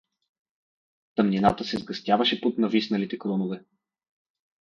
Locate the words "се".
1.63-1.77